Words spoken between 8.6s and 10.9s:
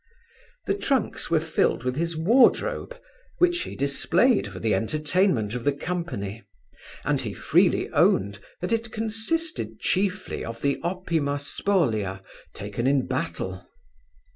that it consisted chiefly of the